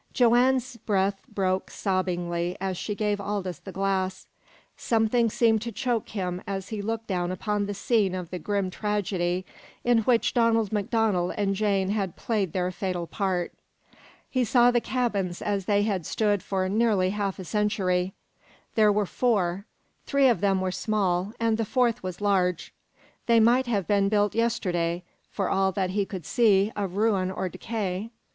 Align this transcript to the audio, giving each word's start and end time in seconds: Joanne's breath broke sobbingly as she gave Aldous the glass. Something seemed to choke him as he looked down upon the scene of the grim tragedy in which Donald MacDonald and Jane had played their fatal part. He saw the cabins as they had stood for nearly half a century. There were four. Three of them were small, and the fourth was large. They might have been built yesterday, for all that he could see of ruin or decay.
Joanne's 0.13 0.77
breath 0.77 1.21
broke 1.29 1.69
sobbingly 1.69 2.57
as 2.59 2.75
she 2.75 2.95
gave 2.95 3.21
Aldous 3.21 3.59
the 3.59 3.71
glass. 3.71 4.25
Something 4.75 5.29
seemed 5.29 5.61
to 5.61 5.71
choke 5.71 6.09
him 6.09 6.41
as 6.47 6.69
he 6.69 6.81
looked 6.81 7.05
down 7.05 7.31
upon 7.31 7.67
the 7.67 7.75
scene 7.75 8.15
of 8.15 8.31
the 8.31 8.39
grim 8.39 8.71
tragedy 8.71 9.45
in 9.83 9.99
which 9.99 10.33
Donald 10.33 10.71
MacDonald 10.71 11.35
and 11.37 11.53
Jane 11.53 11.89
had 11.89 12.15
played 12.15 12.51
their 12.51 12.71
fatal 12.71 13.05
part. 13.05 13.53
He 14.27 14.43
saw 14.43 14.71
the 14.71 14.81
cabins 14.81 15.39
as 15.39 15.65
they 15.65 15.83
had 15.83 16.07
stood 16.07 16.41
for 16.41 16.67
nearly 16.67 17.11
half 17.11 17.37
a 17.37 17.45
century. 17.45 18.15
There 18.73 18.91
were 18.91 19.05
four. 19.05 19.67
Three 20.07 20.27
of 20.27 20.41
them 20.41 20.61
were 20.61 20.71
small, 20.71 21.31
and 21.39 21.59
the 21.59 21.63
fourth 21.63 22.01
was 22.01 22.19
large. 22.19 22.73
They 23.27 23.39
might 23.39 23.67
have 23.67 23.85
been 23.85 24.09
built 24.09 24.33
yesterday, 24.33 25.03
for 25.29 25.47
all 25.47 25.71
that 25.73 25.91
he 25.91 26.07
could 26.07 26.25
see 26.25 26.71
of 26.75 26.95
ruin 26.97 27.29
or 27.29 27.47
decay. 27.49 28.09